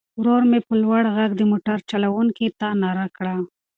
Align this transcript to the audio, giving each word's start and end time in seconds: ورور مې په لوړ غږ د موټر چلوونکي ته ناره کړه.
ورور 0.19 0.43
مې 0.51 0.59
په 0.67 0.73
لوړ 0.83 1.03
غږ 1.15 1.31
د 1.37 1.41
موټر 1.51 1.77
چلوونکي 1.89 2.47
ته 2.59 2.67
ناره 2.83 3.07
کړه. 3.17 3.35